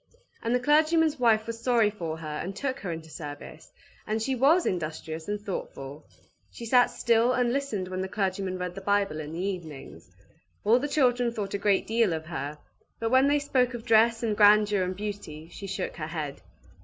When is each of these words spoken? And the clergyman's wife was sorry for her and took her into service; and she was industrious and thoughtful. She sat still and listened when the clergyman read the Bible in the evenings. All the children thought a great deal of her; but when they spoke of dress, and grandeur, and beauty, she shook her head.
And 0.41 0.55
the 0.55 0.59
clergyman's 0.59 1.19
wife 1.19 1.45
was 1.45 1.61
sorry 1.61 1.91
for 1.91 2.17
her 2.17 2.27
and 2.39 2.55
took 2.55 2.79
her 2.79 2.91
into 2.91 3.11
service; 3.11 3.71
and 4.07 4.19
she 4.19 4.33
was 4.33 4.65
industrious 4.65 5.27
and 5.27 5.39
thoughtful. 5.39 6.07
She 6.49 6.65
sat 6.65 6.87
still 6.89 7.33
and 7.33 7.53
listened 7.53 7.87
when 7.87 8.01
the 8.01 8.07
clergyman 8.07 8.57
read 8.57 8.73
the 8.73 8.81
Bible 8.81 9.19
in 9.19 9.31
the 9.31 9.45
evenings. 9.45 10.09
All 10.63 10.79
the 10.79 10.87
children 10.87 11.31
thought 11.31 11.53
a 11.53 11.59
great 11.59 11.85
deal 11.85 12.13
of 12.13 12.25
her; 12.25 12.57
but 12.99 13.11
when 13.11 13.27
they 13.27 13.37
spoke 13.37 13.75
of 13.75 13.85
dress, 13.85 14.23
and 14.23 14.35
grandeur, 14.35 14.81
and 14.81 14.95
beauty, 14.95 15.49
she 15.49 15.67
shook 15.67 15.97
her 15.97 16.07
head. 16.07 16.41